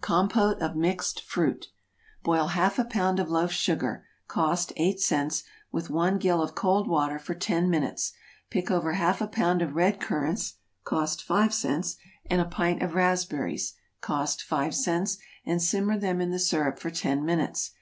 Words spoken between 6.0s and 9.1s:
gill of cold water for ten minutes; pick over